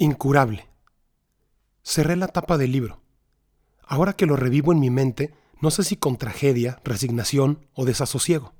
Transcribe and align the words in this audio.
Incurable. 0.00 0.64
Cerré 1.82 2.14
la 2.14 2.28
tapa 2.28 2.56
del 2.56 2.70
libro. 2.70 3.00
Ahora 3.82 4.12
que 4.12 4.26
lo 4.26 4.36
revivo 4.36 4.70
en 4.70 4.78
mi 4.78 4.90
mente, 4.90 5.34
no 5.60 5.72
sé 5.72 5.82
si 5.82 5.96
con 5.96 6.16
tragedia, 6.16 6.80
resignación 6.84 7.66
o 7.74 7.84
desasosiego. 7.84 8.54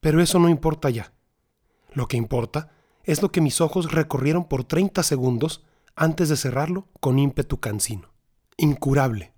Pero 0.00 0.22
eso 0.22 0.38
no 0.38 0.48
importa 0.48 0.88
ya. 0.88 1.12
Lo 1.92 2.08
que 2.08 2.16
importa 2.16 2.72
es 3.02 3.20
lo 3.20 3.30
que 3.30 3.42
mis 3.42 3.60
ojos 3.60 3.92
recorrieron 3.92 4.48
por 4.48 4.64
30 4.64 5.02
segundos 5.02 5.66
antes 5.96 6.30
de 6.30 6.36
cerrarlo 6.38 6.88
con 6.98 7.18
ímpetu 7.18 7.60
cansino. 7.60 8.14
Incurable. 8.56 9.34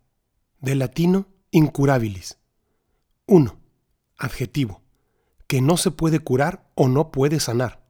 De 0.60 0.76
latino 0.76 1.26
incurabilis. 1.50 2.38
1. 3.26 3.58
Adjetivo. 4.16 4.80
Que 5.48 5.60
no 5.60 5.76
se 5.76 5.90
puede 5.90 6.20
curar 6.20 6.70
o 6.76 6.86
no 6.86 7.10
puede 7.10 7.40
sanar. 7.40 7.84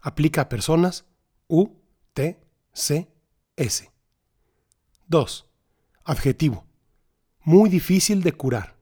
Aplica 0.00 0.40
a 0.40 0.48
personas 0.48 1.04
U, 1.46 1.76
T, 2.14 2.43
C, 2.76 3.08
S. 3.54 3.88
2. 5.06 5.46
Adjetivo. 6.02 6.66
Muy 7.44 7.70
difícil 7.70 8.24
de 8.24 8.32
curar. 8.32 8.76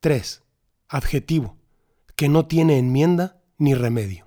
3. 0.00 0.42
Adjetivo. 0.88 1.56
Que 2.16 2.28
no 2.28 2.46
tiene 2.46 2.76
enmienda 2.76 3.40
ni 3.56 3.74
remedio. 3.74 4.26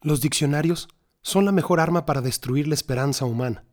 Los 0.00 0.22
diccionarios 0.22 0.88
son 1.20 1.44
la 1.44 1.52
mejor 1.52 1.80
arma 1.80 2.06
para 2.06 2.22
destruir 2.22 2.66
la 2.66 2.72
esperanza 2.72 3.26
humana. 3.26 3.66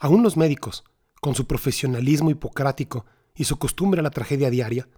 Aún 0.00 0.22
los 0.22 0.38
médicos, 0.38 0.84
con 1.20 1.34
su 1.34 1.46
profesionalismo 1.46 2.30
hipocrático 2.30 3.04
y 3.34 3.44
su 3.44 3.58
costumbre 3.58 4.00
a 4.00 4.02
la 4.02 4.10
tragedia 4.10 4.48
diaria, 4.48 4.88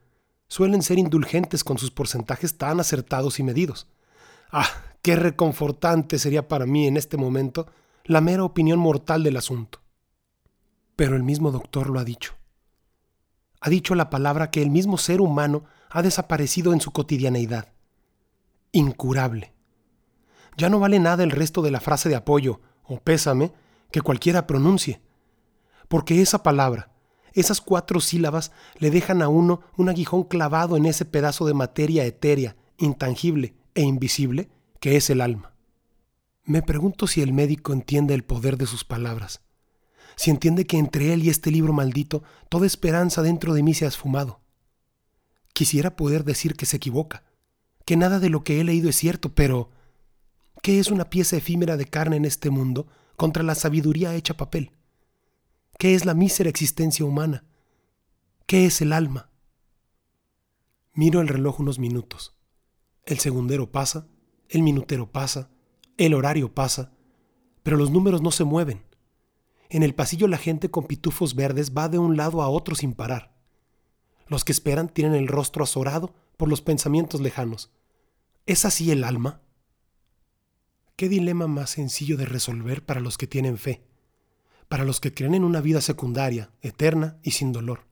suelen 0.47 0.83
ser 0.83 1.01
indulgentes 1.01 1.65
con 1.65 1.77
sus 1.77 1.91
porcentajes 1.91 2.57
tan 2.57 2.79
acertados 2.79 3.41
y 3.41 3.43
medidos. 3.43 3.89
Ah, 4.53 4.69
qué 5.03 5.17
reconfortante 5.17 6.21
sería 6.21 6.47
para 6.47 6.67
mí 6.67 6.87
en 6.87 6.97
este 6.97 7.17
momento 7.17 7.67
la 8.09 8.23
mera 8.23 8.43
opinión 8.43 8.79
mortal 8.79 9.23
del 9.23 9.37
asunto. 9.37 9.83
Pero 10.97 11.15
el 11.15 11.23
mismo 11.23 11.51
doctor 11.53 11.91
lo 11.91 12.01
ha 12.01 12.05
dicho. 12.05 12.37
Ha 13.61 13.69
dicho 13.69 13.95
la 13.95 14.09
palabra 14.09 14.51
que 14.51 14.63
el 14.63 14.71
mismo 14.71 14.97
ser 14.97 15.21
humano 15.21 15.65
ha 15.91 16.01
desaparecido 16.01 16.73
en 16.73 16.81
su 16.81 16.91
cotidianeidad. 16.91 17.71
Incurable. 18.73 19.53
Ya 20.57 20.71
no 20.71 20.81
vale 20.81 20.99
nada 20.99 21.23
el 21.23 21.31
resto 21.31 21.61
de 21.61 21.71
la 21.71 21.81
frase 21.81 22.09
de 22.09 22.17
apoyo 22.17 22.63
o 22.83 22.99
pésame 22.99 23.53
que 23.91 24.01
cualquiera 24.01 24.47
pronuncie, 24.47 25.03
porque 25.89 26.23
esa 26.23 26.43
palabra, 26.43 26.91
esas 27.35 27.61
cuatro 27.61 28.01
sílabas 28.01 28.53
le 28.79 28.91
dejan 28.91 29.21
a 29.21 29.29
uno 29.29 29.61
un 29.77 29.91
aguijón 29.91 30.25
clavado 30.25 30.79
en 30.79 30.87
ese 30.87 31.05
pedazo 31.05 31.45
de 31.45 31.53
materia 31.53 32.07
etérea, 32.07 32.57
intangible 32.79 33.55
e 33.75 33.83
invisible 33.83 34.49
que 34.81 34.97
es 34.97 35.11
el 35.11 35.21
alma. 35.21 35.58
Me 36.49 36.63
pregunto 36.63 37.07
si 37.07 37.21
el 37.21 37.35
médico 37.35 37.75
entiende 37.75 38.15
el 38.15 38.25
poder 38.25 38.57
de 38.57 38.65
sus 38.65 38.83
palabras, 38.83 39.43
si 40.17 40.31
entiende 40.31 40.67
que 40.67 40.79
entre 40.79 41.13
él 41.13 41.23
y 41.23 41.29
este 41.29 41.51
libro 41.51 41.75
maldito 41.75 42.23
toda 42.49 42.67
esperanza 42.67 43.21
dentro 43.21 43.53
de 43.53 43.63
mí 43.63 43.75
se 43.75 43.85
ha 43.85 43.89
esfumado. 43.89 44.41
Quisiera 45.53 45.95
poder 45.95 46.25
decir 46.25 46.55
que 46.55 46.65
se 46.65 46.79
equivoca, 46.79 47.23
que 47.85 47.99
nada 47.99 48.19
de 48.19 48.31
lo 48.31 48.45
que 48.45 48.63
he 48.63 48.65
leído 48.65 48.89
es 48.89 48.97
cierto, 48.97 49.35
pero 49.35 49.73
¿qué 50.63 50.79
es 50.79 50.91
una 50.91 51.11
pieza 51.11 51.37
efímera 51.37 51.77
de 51.77 51.85
carne 51.85 52.17
en 52.17 52.25
este 52.25 52.49
mundo 52.49 52.87
contra 53.17 53.43
la 53.43 53.55
sabiduría 53.55 54.15
hecha 54.15 54.39
papel? 54.39 54.73
¿Qué 55.79 55.95
es 55.95 56.07
la 56.07 56.15
mísera 56.15 56.49
existencia 56.49 57.05
humana? 57.05 57.45
¿Qué 58.47 58.65
es 58.65 58.81
el 58.81 58.95
alma? 58.95 59.29
Miro 60.95 61.21
el 61.21 61.29
reloj 61.29 61.61
unos 61.61 61.79
minutos. 61.79 62.39
El 63.05 63.19
segundero 63.19 63.71
pasa, 63.71 64.09
el 64.49 64.63
minutero 64.63 65.13
pasa, 65.13 65.51
el 65.99 66.15
horario 66.15 66.55
pasa, 66.55 66.93
pero 67.63 67.77
los 67.77 67.91
números 67.91 68.23
no 68.23 68.31
se 68.31 68.45
mueven. 68.45 68.83
En 69.69 69.83
el 69.83 69.95
pasillo 69.95 70.29
la 70.29 70.39
gente 70.39 70.71
con 70.71 70.87
pitufos 70.87 71.35
verdes 71.35 71.77
va 71.77 71.89
de 71.89 71.99
un 71.99 72.17
lado 72.17 72.41
a 72.41 72.49
otro 72.49 72.75
sin 72.75 72.95
parar. 72.95 73.37
Los 74.29 74.45
que 74.45 74.53
esperan 74.53 74.89
tienen 74.89 75.15
el 75.15 75.29
rostro 75.29 75.65
azorado 75.65 76.15
por 76.37 76.49
los 76.49 76.63
pensamientos 76.63 77.21
lejanos. 77.21 77.71
¿Es 78.47 78.65
así 78.65 78.91
el 78.91 79.05
alma? 79.05 79.43
Qué 80.97 81.09
dilema 81.09 81.47
más 81.47 81.71
sencillo 81.71 82.17
de 82.17 82.25
resolver 82.25 82.85
para 82.85 83.01
los 83.01 83.19
que 83.19 83.27
tienen 83.27 83.59
fe, 83.59 83.85
para 84.69 84.85
los 84.85 85.01
que 85.01 85.13
creen 85.13 85.35
en 85.35 85.45
una 85.45 85.61
vida 85.61 85.81
secundaria, 85.81 86.51
eterna 86.63 87.19
y 87.23 87.33
sin 87.33 87.53
dolor, 87.53 87.87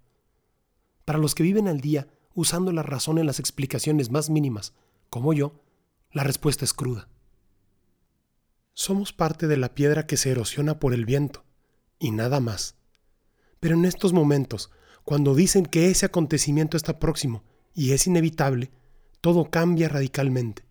para 1.04 1.18
los 1.18 1.34
que 1.34 1.42
viven 1.42 1.68
al 1.68 1.80
día 1.80 2.08
usando 2.34 2.72
la 2.72 2.82
razón 2.82 3.18
en 3.18 3.26
las 3.26 3.40
explicaciones 3.40 4.10
más 4.10 4.30
mínimas, 4.30 4.74
como 5.10 5.32
yo, 5.32 5.60
la 6.12 6.22
respuesta 6.22 6.64
es 6.64 6.74
cruda. 6.74 7.08
Somos 8.78 9.14
parte 9.14 9.46
de 9.46 9.56
la 9.56 9.74
piedra 9.74 10.06
que 10.06 10.18
se 10.18 10.30
erosiona 10.30 10.78
por 10.78 10.92
el 10.92 11.06
viento, 11.06 11.46
y 11.98 12.10
nada 12.10 12.40
más. 12.40 12.76
Pero 13.58 13.74
en 13.74 13.86
estos 13.86 14.12
momentos, 14.12 14.70
cuando 15.02 15.34
dicen 15.34 15.64
que 15.64 15.88
ese 15.88 16.04
acontecimiento 16.04 16.76
está 16.76 16.98
próximo 16.98 17.42
y 17.72 17.92
es 17.92 18.06
inevitable, 18.06 18.70
todo 19.22 19.50
cambia 19.50 19.88
radicalmente. 19.88 20.66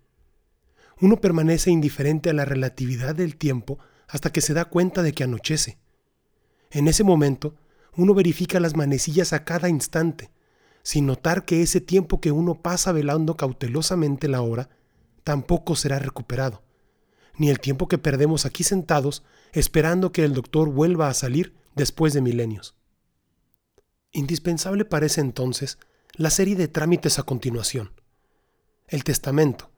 Uno 1.01 1.19
permanece 1.19 1.71
indiferente 1.71 2.29
a 2.29 2.33
la 2.33 2.45
relatividad 2.45 3.15
del 3.15 3.37
tiempo 3.37 3.79
hasta 4.07 4.31
que 4.31 4.41
se 4.41 4.53
da 4.53 4.65
cuenta 4.65 5.01
de 5.01 5.13
que 5.13 5.23
anochece. 5.23 5.79
En 6.69 6.87
ese 6.87 7.03
momento, 7.03 7.55
uno 7.97 8.13
verifica 8.13 8.59
las 8.59 8.75
manecillas 8.75 9.33
a 9.33 9.45
cada 9.45 9.67
instante, 9.67 10.29
sin 10.83 11.07
notar 11.07 11.43
que 11.43 11.63
ese 11.63 11.81
tiempo 11.81 12.21
que 12.21 12.31
uno 12.31 12.61
pasa 12.61 12.91
velando 12.91 13.35
cautelosamente 13.35 14.27
la 14.27 14.41
hora 14.41 14.69
tampoco 15.23 15.75
será 15.75 15.97
recuperado 15.97 16.64
ni 17.37 17.49
el 17.49 17.59
tiempo 17.59 17.87
que 17.87 17.97
perdemos 17.97 18.45
aquí 18.45 18.63
sentados 18.63 19.23
esperando 19.53 20.11
que 20.11 20.23
el 20.23 20.33
doctor 20.33 20.69
vuelva 20.69 21.09
a 21.09 21.13
salir 21.13 21.55
después 21.75 22.13
de 22.13 22.21
milenios. 22.21 22.75
Indispensable 24.11 24.85
parece 24.85 25.21
entonces 25.21 25.77
la 26.13 26.29
serie 26.29 26.55
de 26.55 26.67
trámites 26.67 27.19
a 27.19 27.23
continuación. 27.23 27.91
El 28.87 29.03
testamento, 29.03 29.71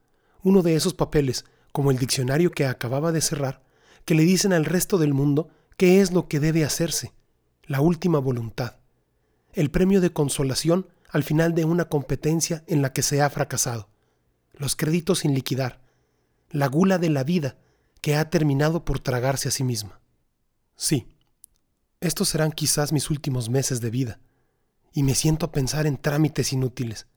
uno 0.43 0.61
de 0.61 0.75
esos 0.75 0.93
papeles, 0.93 1.45
como 1.71 1.91
el 1.91 1.97
diccionario 1.97 2.51
que 2.51 2.65
acababa 2.65 3.11
de 3.11 3.21
cerrar, 3.21 3.63
que 4.05 4.15
le 4.15 4.23
dicen 4.23 4.53
al 4.53 4.65
resto 4.65 4.97
del 4.97 5.13
mundo 5.13 5.49
qué 5.75 6.01
es 6.01 6.11
lo 6.11 6.27
que 6.27 6.39
debe 6.39 6.63
hacerse, 6.63 7.13
la 7.65 7.81
última 7.81 8.19
voluntad, 8.19 8.77
el 9.53 9.71
premio 9.71 10.01
de 10.01 10.11
consolación 10.11 10.87
al 11.09 11.23
final 11.23 11.55
de 11.55 11.65
una 11.65 11.85
competencia 11.85 12.63
en 12.67 12.81
la 12.81 12.93
que 12.93 13.01
se 13.01 13.21
ha 13.21 13.29
fracasado, 13.29 13.89
los 14.53 14.75
créditos 14.75 15.19
sin 15.19 15.33
liquidar, 15.33 15.81
la 16.49 16.67
gula 16.67 16.97
de 16.97 17.09
la 17.09 17.23
vida 17.23 17.57
que 18.01 18.15
ha 18.15 18.29
terminado 18.29 18.85
por 18.85 18.99
tragarse 18.99 19.49
a 19.49 19.51
sí 19.51 19.63
misma. 19.63 19.99
Sí, 20.75 21.07
estos 21.99 22.29
serán 22.29 22.51
quizás 22.51 22.93
mis 22.93 23.09
últimos 23.09 23.49
meses 23.49 23.81
de 23.81 23.89
vida, 23.89 24.19
y 24.93 25.03
me 25.03 25.15
siento 25.15 25.47
a 25.47 25.51
pensar 25.51 25.87
en 25.87 25.97
trámites 25.97 26.53
inútiles. 26.53 27.07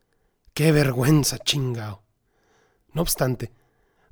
¡Qué 0.55 0.73
vergüenza, 0.73 1.39
chingao! 1.39 2.03
No 2.93 3.03
obstante, 3.03 3.53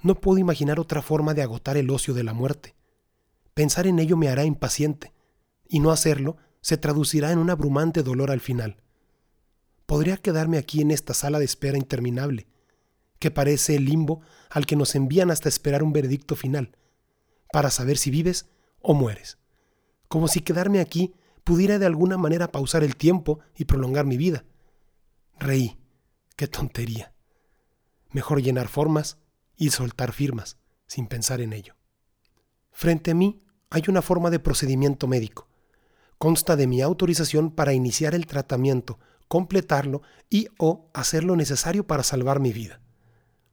no 0.02 0.20
puedo 0.20 0.38
imaginar 0.38 0.78
otra 0.78 1.02
forma 1.02 1.34
de 1.34 1.42
agotar 1.42 1.76
el 1.76 1.90
ocio 1.90 2.14
de 2.14 2.22
la 2.22 2.32
muerte. 2.32 2.74
Pensar 3.54 3.86
en 3.86 3.98
ello 3.98 4.16
me 4.16 4.28
hará 4.28 4.44
impaciente, 4.44 5.12
y 5.68 5.80
no 5.80 5.90
hacerlo 5.90 6.36
se 6.60 6.76
traducirá 6.76 7.32
en 7.32 7.38
un 7.38 7.50
abrumante 7.50 8.02
dolor 8.02 8.30
al 8.30 8.40
final. 8.40 8.76
Podría 9.86 10.18
quedarme 10.18 10.58
aquí 10.58 10.82
en 10.82 10.90
esta 10.90 11.14
sala 11.14 11.38
de 11.38 11.46
espera 11.46 11.78
interminable, 11.78 12.46
que 13.18 13.30
parece 13.30 13.76
el 13.76 13.84
limbo 13.84 14.20
al 14.50 14.66
que 14.66 14.76
nos 14.76 14.94
envían 14.94 15.30
hasta 15.30 15.48
esperar 15.48 15.82
un 15.82 15.92
veredicto 15.92 16.36
final, 16.36 16.76
para 17.52 17.70
saber 17.70 17.96
si 17.98 18.10
vives 18.10 18.46
o 18.80 18.94
mueres. 18.94 19.38
Como 20.08 20.28
si 20.28 20.40
quedarme 20.40 20.80
aquí 20.80 21.14
pudiera 21.44 21.78
de 21.78 21.86
alguna 21.86 22.16
manera 22.16 22.52
pausar 22.52 22.84
el 22.84 22.96
tiempo 22.96 23.40
y 23.56 23.64
prolongar 23.64 24.04
mi 24.04 24.16
vida. 24.16 24.44
Reí. 25.38 25.78
Qué 26.36 26.46
tontería. 26.46 27.12
Mejor 28.10 28.40
llenar 28.42 28.68
formas 28.68 29.18
y 29.56 29.70
soltar 29.70 30.12
firmas, 30.12 30.56
sin 30.86 31.06
pensar 31.08 31.40
en 31.40 31.52
ello. 31.52 31.74
Frente 32.70 33.10
a 33.10 33.14
mí 33.14 33.42
hay 33.70 33.82
una 33.88 34.02
forma 34.02 34.30
de 34.30 34.38
procedimiento 34.38 35.08
médico. 35.08 35.48
Consta 36.16 36.54
de 36.54 36.66
mi 36.66 36.80
autorización 36.80 37.50
para 37.50 37.72
iniciar 37.72 38.14
el 38.14 38.26
tratamiento, 38.26 38.98
completarlo 39.26 40.02
y 40.30 40.48
o 40.58 40.90
hacer 40.94 41.24
lo 41.24 41.34
necesario 41.34 41.86
para 41.86 42.02
salvar 42.02 42.40
mi 42.40 42.52
vida. 42.52 42.80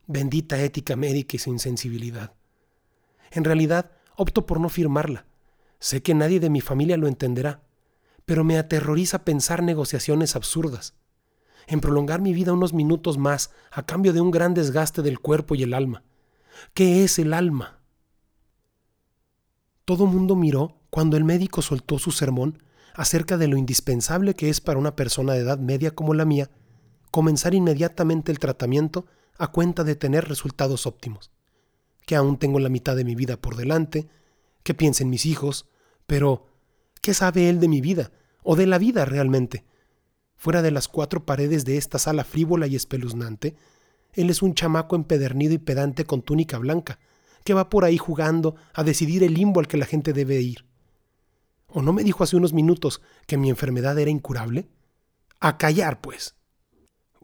Bendita 0.08 0.62
ética 0.62 0.96
médica 0.96 1.36
y 1.36 1.40
su 1.40 1.50
insensibilidad. 1.50 2.34
En 3.32 3.44
realidad, 3.44 3.92
opto 4.16 4.46
por 4.46 4.60
no 4.60 4.70
firmarla. 4.70 5.26
Sé 5.80 6.02
que 6.02 6.14
nadie 6.14 6.40
de 6.40 6.50
mi 6.50 6.62
familia 6.62 6.98
lo 6.98 7.08
entenderá, 7.08 7.62
pero 8.26 8.44
me 8.44 8.58
aterroriza 8.58 9.26
pensar 9.26 9.64
negociaciones 9.64 10.36
absurdas, 10.36 10.94
en 11.68 11.82
prolongar 11.82 12.22
mi 12.22 12.34
vida 12.34 12.54
unos 12.54 12.74
minutos 12.74 13.18
más 13.18 13.52
a 13.72 13.84
cambio 13.86 14.14
de 14.14 14.22
un 14.22 14.32
gran 14.32 14.54
desgaste 14.54 15.02
del 15.02 15.20
cuerpo 15.20 15.56
y 15.56 15.64
el 15.64 15.74
alma. 15.74 16.04
¿Qué 16.74 17.04
es 17.04 17.20
el 17.20 17.34
alma? 17.34 17.80
Todo 19.86 20.06
mundo 20.06 20.36
miró 20.36 20.78
cuando 20.90 21.18
el 21.18 21.24
médico 21.24 21.62
soltó 21.62 22.00
su 22.00 22.12
sermón 22.12 22.64
acerca 22.94 23.38
de 23.38 23.48
lo 23.48 23.58
indispensable 23.58 24.34
que 24.34 24.50
es 24.50 24.62
para 24.62 24.80
una 24.80 24.96
persona 24.96 25.34
de 25.34 25.40
edad 25.40 25.60
media 25.60 25.92
como 25.92 26.14
la 26.14 26.26
mía 26.26 26.50
comenzar 27.16 27.54
inmediatamente 27.54 28.30
el 28.34 28.40
tratamiento 28.40 29.06
a 29.38 29.48
cuenta 29.48 29.86
de 29.86 29.96
tener 29.96 30.28
resultados 30.28 30.86
óptimos, 30.86 31.32
que 32.06 32.18
aún 32.18 32.38
tengo 32.38 32.60
la 32.60 32.68
mitad 32.68 32.94
de 32.94 33.06
mi 33.06 33.16
vida 33.16 33.38
por 33.38 33.56
delante, 33.56 34.10
qué 34.64 34.74
piensen 34.74 35.10
mis 35.10 35.26
hijos, 35.26 35.66
pero 36.08 36.50
¿qué 37.02 37.14
sabe 37.14 37.48
él 37.48 37.62
de 37.62 37.70
mi 37.70 37.80
vida 37.80 38.12
o 38.44 38.58
de 38.58 38.68
la 38.68 38.80
vida 38.80 39.06
realmente? 39.06 39.64
Fuera 40.36 40.62
de 40.62 40.72
las 40.72 40.90
cuatro 40.90 41.26
paredes 41.26 41.64
de 41.64 41.78
esta 41.78 42.00
sala 42.00 42.26
frívola 42.26 42.68
y 42.68 42.76
espeluznante, 42.76 43.56
él 44.12 44.30
es 44.30 44.42
un 44.42 44.54
chamaco 44.54 44.98
empedernido 44.98 45.54
y 45.54 45.60
pedante 45.60 46.04
con 46.04 46.22
túnica 46.22 46.58
blanca, 46.58 47.00
que 47.46 47.54
va 47.54 47.70
por 47.70 47.86
ahí 47.86 47.98
jugando 47.98 48.58
a 48.74 48.84
decidir 48.84 49.24
el 49.24 49.36
limbo 49.36 49.62
al 49.62 49.70
que 49.70 49.78
la 49.78 49.86
gente 49.86 50.12
debe 50.12 50.42
ir. 50.42 50.66
¿O 51.68 51.82
no 51.82 51.94
me 51.94 52.04
dijo 52.04 52.26
hace 52.26 52.36
unos 52.36 52.52
minutos 52.52 53.02
que 53.26 53.38
mi 53.38 53.50
enfermedad 53.50 53.98
era 53.98 54.12
incurable? 54.12 54.68
A 55.40 55.58
callar, 55.58 56.02
pues. 56.02 56.36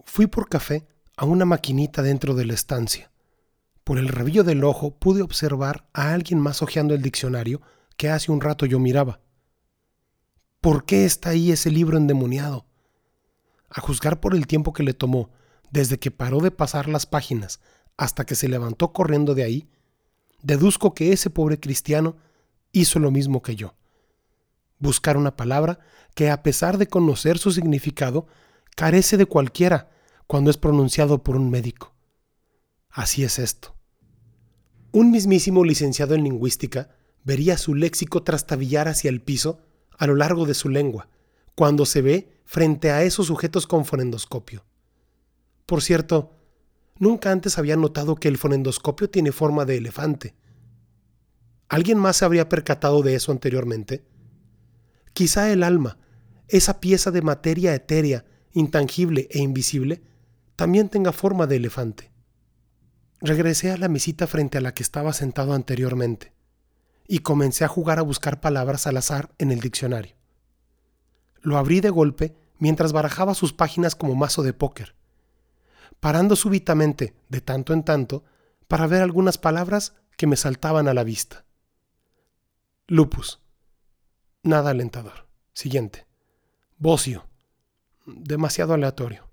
Fui 0.05 0.27
por 0.27 0.49
café 0.49 0.87
a 1.15 1.25
una 1.25 1.45
maquinita 1.45 2.01
dentro 2.01 2.33
de 2.33 2.45
la 2.45 2.53
estancia. 2.53 3.11
Por 3.83 3.97
el 3.97 4.07
rabillo 4.07 4.43
del 4.43 4.63
ojo 4.63 4.91
pude 4.97 5.21
observar 5.21 5.87
a 5.93 6.13
alguien 6.13 6.39
más 6.39 6.61
hojeando 6.61 6.93
el 6.93 7.01
diccionario 7.01 7.61
que 7.97 8.09
hace 8.09 8.31
un 8.31 8.41
rato 8.41 8.65
yo 8.65 8.79
miraba. 8.79 9.19
¿Por 10.59 10.85
qué 10.85 11.05
está 11.05 11.31
ahí 11.31 11.51
ese 11.51 11.71
libro 11.71 11.97
endemoniado? 11.97 12.65
A 13.69 13.81
juzgar 13.81 14.19
por 14.19 14.35
el 14.35 14.47
tiempo 14.47 14.73
que 14.73 14.83
le 14.83 14.93
tomó, 14.93 15.29
desde 15.71 15.97
que 15.97 16.11
paró 16.11 16.39
de 16.39 16.51
pasar 16.51 16.87
las 16.87 17.05
páginas 17.05 17.59
hasta 17.97 18.25
que 18.25 18.35
se 18.35 18.47
levantó 18.47 18.93
corriendo 18.93 19.35
de 19.35 19.43
ahí, 19.43 19.69
deduzco 20.41 20.93
que 20.93 21.13
ese 21.13 21.29
pobre 21.29 21.59
cristiano 21.59 22.15
hizo 22.71 22.99
lo 22.99 23.11
mismo 23.11 23.41
que 23.41 23.55
yo. 23.55 23.75
Buscar 24.79 25.17
una 25.17 25.35
palabra 25.35 25.79
que 26.15 26.29
a 26.29 26.43
pesar 26.43 26.77
de 26.77 26.87
conocer 26.87 27.37
su 27.37 27.51
significado, 27.51 28.27
carece 28.75 29.17
de 29.17 29.25
cualquiera 29.25 29.89
cuando 30.27 30.49
es 30.49 30.57
pronunciado 30.57 31.23
por 31.23 31.35
un 31.35 31.49
médico. 31.49 31.93
Así 32.89 33.23
es 33.23 33.39
esto. 33.39 33.75
Un 34.91 35.11
mismísimo 35.11 35.63
licenciado 35.63 36.15
en 36.15 36.23
lingüística 36.23 36.89
vería 37.23 37.57
su 37.57 37.75
léxico 37.75 38.23
trastabillar 38.23 38.87
hacia 38.87 39.09
el 39.09 39.21
piso 39.21 39.61
a 39.97 40.07
lo 40.07 40.15
largo 40.15 40.45
de 40.45 40.53
su 40.53 40.69
lengua, 40.69 41.09
cuando 41.55 41.85
se 41.85 42.01
ve 42.01 42.41
frente 42.43 42.91
a 42.91 43.03
esos 43.03 43.27
sujetos 43.27 43.67
con 43.67 43.85
fonendoscopio. 43.85 44.65
Por 45.65 45.81
cierto, 45.81 46.35
nunca 46.97 47.31
antes 47.31 47.57
había 47.57 47.77
notado 47.77 48.15
que 48.15 48.27
el 48.27 48.37
fonendoscopio 48.37 49.09
tiene 49.09 49.31
forma 49.31 49.63
de 49.63 49.77
elefante. 49.77 50.35
¿Alguien 51.69 51.97
más 51.97 52.17
se 52.17 52.25
habría 52.25 52.49
percatado 52.49 53.01
de 53.03 53.15
eso 53.15 53.31
anteriormente? 53.31 54.03
Quizá 55.13 55.51
el 55.51 55.63
alma, 55.63 55.97
esa 56.49 56.81
pieza 56.81 57.11
de 57.11 57.21
materia 57.21 57.73
etérea, 57.73 58.25
intangible 58.53 59.27
e 59.31 59.39
invisible, 59.39 60.01
también 60.55 60.89
tenga 60.89 61.11
forma 61.11 61.47
de 61.47 61.57
elefante. 61.57 62.11
Regresé 63.19 63.71
a 63.71 63.77
la 63.77 63.87
mesita 63.87 64.27
frente 64.27 64.57
a 64.57 64.61
la 64.61 64.73
que 64.73 64.83
estaba 64.83 65.13
sentado 65.13 65.53
anteriormente 65.53 66.33
y 67.07 67.19
comencé 67.19 67.63
a 67.63 67.67
jugar 67.67 67.99
a 67.99 68.03
buscar 68.03 68.41
palabras 68.41 68.87
al 68.87 68.97
azar 68.97 69.31
en 69.37 69.51
el 69.51 69.59
diccionario. 69.59 70.15
Lo 71.41 71.57
abrí 71.57 71.81
de 71.81 71.89
golpe 71.89 72.35
mientras 72.57 72.93
barajaba 72.93 73.33
sus 73.33 73.53
páginas 73.53 73.95
como 73.95 74.15
mazo 74.15 74.43
de 74.43 74.53
póker, 74.53 74.95
parando 75.99 76.35
súbitamente, 76.35 77.15
de 77.29 77.41
tanto 77.41 77.73
en 77.73 77.83
tanto, 77.83 78.23
para 78.67 78.87
ver 78.87 79.01
algunas 79.01 79.37
palabras 79.37 79.95
que 80.17 80.27
me 80.27 80.35
saltaban 80.35 80.87
a 80.87 80.93
la 80.93 81.03
vista. 81.03 81.45
Lupus. 82.87 83.39
Nada 84.43 84.71
alentador. 84.71 85.27
Siguiente. 85.53 86.05
Bocio. 86.77 87.30
Demasiado 88.05 88.73
aleatorio. 88.73 89.29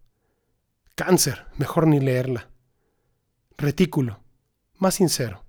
Cáncer, 0.95 1.47
mejor 1.57 1.87
ni 1.87 2.01
leerla. 2.01 2.51
Retículo, 3.57 4.21
más 4.77 4.97
sincero. 4.97 5.45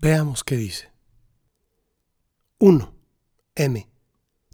Veamos 0.00 0.44
qué 0.44 0.56
dice. 0.56 0.90
1. 2.58 2.94
M. 3.54 3.88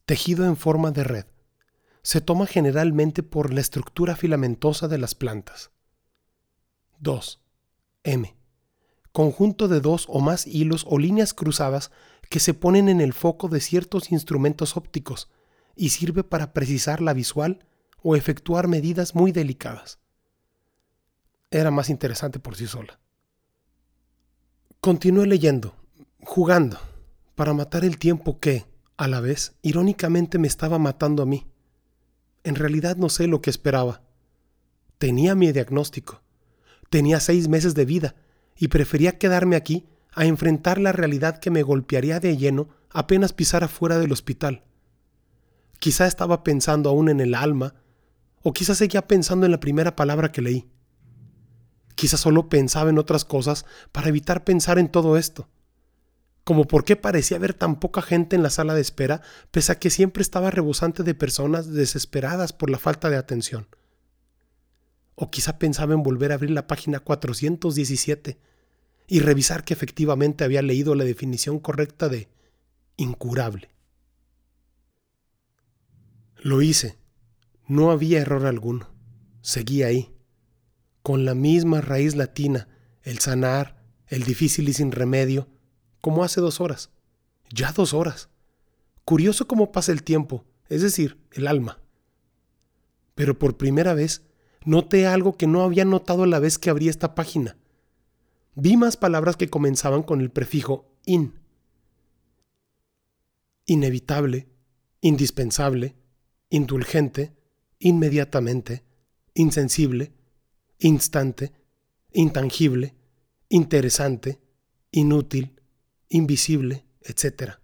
Tejido 0.06 0.44
en 0.44 0.56
forma 0.56 0.90
de 0.90 1.04
red. 1.04 1.26
Se 2.02 2.20
toma 2.20 2.46
generalmente 2.46 3.22
por 3.22 3.52
la 3.52 3.60
estructura 3.60 4.16
filamentosa 4.16 4.88
de 4.88 4.98
las 4.98 5.14
plantas. 5.14 5.70
2. 6.98 7.40
M. 8.02 8.36
Conjunto 9.12 9.68
de 9.68 9.80
dos 9.80 10.06
o 10.08 10.20
más 10.20 10.46
hilos 10.46 10.84
o 10.88 10.98
líneas 10.98 11.32
cruzadas 11.32 11.92
que 12.28 12.40
se 12.40 12.54
ponen 12.54 12.88
en 12.88 13.00
el 13.00 13.12
foco 13.12 13.48
de 13.48 13.60
ciertos 13.60 14.10
instrumentos 14.10 14.76
ópticos 14.76 15.30
y 15.76 15.90
sirve 15.90 16.24
para 16.24 16.52
precisar 16.52 17.00
la 17.00 17.12
visual 17.12 17.64
o 18.04 18.14
efectuar 18.14 18.68
medidas 18.68 19.16
muy 19.16 19.32
delicadas 19.32 19.98
era 21.50 21.70
más 21.70 21.88
interesante 21.88 22.38
por 22.38 22.56
sí 22.56 22.66
sola. 22.66 22.98
Continué 24.80 25.26
leyendo, 25.26 25.74
jugando, 26.20 26.78
para 27.34 27.54
matar 27.54 27.84
el 27.84 27.98
tiempo 27.98 28.38
que, 28.40 28.66
a 28.96 29.08
la 29.08 29.20
vez, 29.20 29.54
irónicamente 29.62 30.38
me 30.38 30.48
estaba 30.48 30.78
matando 30.78 31.22
a 31.22 31.26
mí. 31.26 31.46
En 32.42 32.56
realidad 32.56 32.96
no 32.96 33.08
sé 33.08 33.26
lo 33.26 33.40
que 33.40 33.50
esperaba. 33.50 34.02
Tenía 34.98 35.34
mi 35.34 35.50
diagnóstico. 35.52 36.22
Tenía 36.90 37.20
seis 37.20 37.48
meses 37.48 37.74
de 37.74 37.84
vida 37.84 38.14
y 38.56 38.68
prefería 38.68 39.18
quedarme 39.18 39.56
aquí 39.56 39.86
a 40.12 40.26
enfrentar 40.26 40.78
la 40.78 40.92
realidad 40.92 41.38
que 41.38 41.50
me 41.50 41.62
golpearía 41.62 42.20
de 42.20 42.36
lleno 42.36 42.68
apenas 42.90 43.32
pisara 43.32 43.68
fuera 43.68 43.98
del 43.98 44.12
hospital. 44.12 44.64
Quizá 45.78 46.06
estaba 46.06 46.44
pensando 46.44 46.90
aún 46.90 47.08
en 47.08 47.20
el 47.20 47.34
alma, 47.34 47.74
o 48.44 48.52
quizá 48.52 48.74
seguía 48.74 49.08
pensando 49.08 49.46
en 49.46 49.52
la 49.52 49.58
primera 49.58 49.96
palabra 49.96 50.30
que 50.30 50.42
leí. 50.42 50.70
Quizás 51.94 52.20
solo 52.20 52.50
pensaba 52.50 52.90
en 52.90 52.98
otras 52.98 53.24
cosas 53.24 53.64
para 53.90 54.10
evitar 54.10 54.44
pensar 54.44 54.78
en 54.78 54.90
todo 54.90 55.16
esto. 55.16 55.48
Como 56.44 56.66
por 56.66 56.84
qué 56.84 56.94
parecía 56.94 57.38
haber 57.38 57.54
tan 57.54 57.80
poca 57.80 58.02
gente 58.02 58.36
en 58.36 58.42
la 58.42 58.50
sala 58.50 58.74
de 58.74 58.82
espera, 58.82 59.22
pese 59.50 59.72
a 59.72 59.78
que 59.78 59.88
siempre 59.88 60.20
estaba 60.20 60.50
rebosante 60.50 61.02
de 61.02 61.14
personas 61.14 61.72
desesperadas 61.72 62.52
por 62.52 62.68
la 62.68 62.78
falta 62.78 63.08
de 63.08 63.16
atención. 63.16 63.66
O 65.14 65.30
quizá 65.30 65.58
pensaba 65.58 65.94
en 65.94 66.02
volver 66.02 66.30
a 66.30 66.34
abrir 66.34 66.50
la 66.50 66.66
página 66.66 67.00
417 67.00 68.38
y 69.06 69.20
revisar 69.20 69.64
que 69.64 69.72
efectivamente 69.72 70.44
había 70.44 70.60
leído 70.60 70.94
la 70.94 71.04
definición 71.04 71.60
correcta 71.60 72.10
de 72.10 72.28
incurable. 72.98 73.70
Lo 76.36 76.60
hice. 76.60 77.03
No 77.66 77.90
había 77.90 78.20
error 78.20 78.46
alguno. 78.46 78.88
Seguí 79.40 79.82
ahí 79.82 80.14
con 81.04 81.26
la 81.26 81.34
misma 81.34 81.82
raíz 81.82 82.16
latina, 82.16 82.66
el 83.02 83.18
sanar, 83.18 83.84
el 84.06 84.22
difícil 84.22 84.70
y 84.70 84.72
sin 84.72 84.90
remedio, 84.90 85.48
como 86.00 86.24
hace 86.24 86.40
dos 86.40 86.62
horas. 86.62 86.88
Ya 87.50 87.72
dos 87.72 87.92
horas. 87.92 88.30
Curioso 89.04 89.46
cómo 89.46 89.70
pasa 89.70 89.92
el 89.92 90.02
tiempo, 90.02 90.46
es 90.70 90.80
decir, 90.80 91.18
el 91.32 91.46
alma. 91.46 91.78
Pero 93.14 93.38
por 93.38 93.58
primera 93.58 93.92
vez 93.92 94.22
noté 94.64 95.06
algo 95.06 95.36
que 95.36 95.46
no 95.46 95.62
había 95.62 95.84
notado 95.84 96.24
la 96.24 96.38
vez 96.38 96.58
que 96.58 96.70
abrí 96.70 96.88
esta 96.88 97.14
página. 97.14 97.58
Vi 98.54 98.78
más 98.78 98.96
palabras 98.96 99.36
que 99.36 99.50
comenzaban 99.50 100.02
con 100.02 100.22
el 100.22 100.30
prefijo 100.30 100.90
in. 101.04 101.34
Inevitable, 103.66 104.48
indispensable, 105.02 105.96
indulgente, 106.48 107.36
inmediatamente, 107.78 108.84
insensible, 109.34 110.12
instante, 110.78 111.52
intangible, 112.12 112.94
interesante, 113.48 114.40
inútil, 114.90 115.60
invisible, 116.08 116.84
etc. 117.02 117.54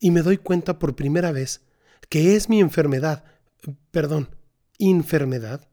Y 0.00 0.10
me 0.10 0.22
doy 0.22 0.38
cuenta 0.38 0.78
por 0.78 0.96
primera 0.96 1.32
vez 1.32 1.62
que 2.08 2.36
es 2.36 2.48
mi 2.48 2.60
enfermedad, 2.60 3.24
perdón, 3.90 4.28
enfermedad, 4.78 5.68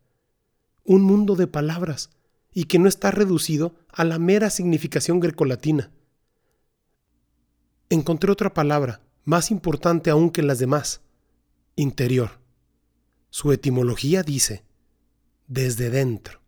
un 0.84 1.04
mundo 1.04 1.36
de 1.36 1.48
palabras 1.48 2.10
y 2.54 2.66
que 2.66 2.80
no 2.80 2.88
está 2.88 3.12
reducido 3.12 3.76
a 3.90 4.04
la 4.04 4.20
mera 4.20 4.50
significación 4.50 5.20
grecolatina. 5.20 5.92
Encontré 7.90 8.32
otra 8.32 8.54
palabra, 8.54 9.02
más 9.24 9.52
importante 9.52 10.10
aún 10.10 10.32
que 10.32 10.44
las 10.44 10.60
demás, 10.60 11.02
interior. 11.76 12.41
Su 13.32 13.54
etimología 13.54 14.24
dice, 14.24 14.66
desde 15.48 15.90
dentro. 15.90 16.42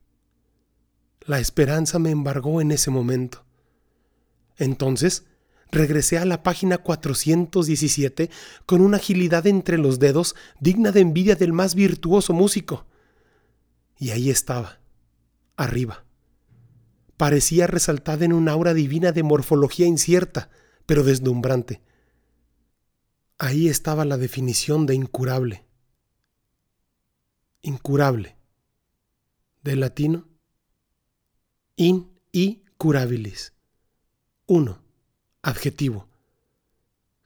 La 1.22 1.40
esperanza 1.40 1.98
me 1.98 2.12
embargó 2.12 2.60
en 2.60 2.74
ese 2.74 2.92
momento. 2.92 3.46
Entonces, 4.58 5.24
regresé 5.72 6.18
a 6.18 6.26
la 6.26 6.44
página 6.44 6.78
417 6.78 8.30
con 8.66 8.82
una 8.82 8.98
agilidad 8.98 9.48
entre 9.48 9.78
los 9.78 9.98
dedos 10.00 10.36
digna 10.60 10.92
de 10.92 11.00
envidia 11.00 11.36
del 11.36 11.54
más 11.54 11.74
virtuoso 11.74 12.34
músico. 12.34 12.86
Y 13.98 14.10
ahí 14.10 14.30
estaba, 14.30 14.82
arriba. 15.56 16.04
Parecía 17.16 17.66
resaltada 17.66 18.26
en 18.26 18.34
un 18.34 18.50
aura 18.50 18.74
divina 18.74 19.14
de 19.14 19.24
morfología 19.24 19.86
incierta, 19.86 20.50
pero 20.86 21.06
deslumbrante. 21.06 21.82
Ahí 23.38 23.70
estaba 23.70 24.04
la 24.04 24.18
definición 24.18 24.86
de 24.86 24.96
incurable. 24.96 25.64
Incurable 27.66 28.36
del 29.64 29.80
latino 29.80 30.28
in 31.78 32.12
y 32.34 32.62
curabilis. 32.78 33.54
1. 34.48 34.78
Adjetivo. 35.42 36.08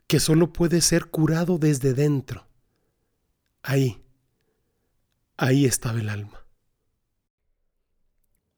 que 0.06 0.20
solo 0.22 0.54
puede 0.54 0.80
ser 0.82 1.08
curado 1.08 1.58
desde 1.58 1.94
dentro. 1.94 2.46
Ahí, 3.62 3.98
ahí 5.36 5.66
estaba 5.66 6.00
el 6.00 6.08
alma. 6.08 6.46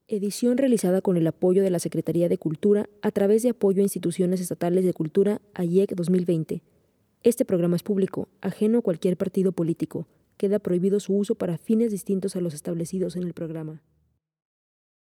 Edición 0.08 0.58
realizada 0.58 1.02
con 1.02 1.18
el 1.18 1.26
apoyo 1.26 1.64
de 1.64 1.72
la 1.72 1.80
Secretaría 1.80 2.30
de 2.30 2.38
Cultura 2.38 2.88
a 3.02 3.12
través 3.12 3.42
de 3.42 3.50
apoyo 3.50 3.80
a 3.80 3.84
instituciones 3.84 4.42
estatales 4.42 4.84
de 4.84 4.94
cultura 4.94 5.42
AIEC 5.56 5.96
2020. 5.96 6.62
Este 7.24 7.46
programa 7.46 7.78
es 7.78 7.84
público, 7.84 8.28
ajeno 8.42 8.80
a 8.80 8.82
cualquier 8.82 9.18
partido 9.18 9.52
político. 9.52 10.08
Queda 10.40 10.60
prohibido 10.60 11.02
su 11.02 11.18
uso 11.18 11.36
para 11.36 11.58
fines 11.58 11.92
distintos 11.92 12.38
a 12.38 12.40
los 12.40 12.54
establecidos 12.54 13.18
en 13.18 13.24
el 13.24 13.34
programa. 13.34 13.82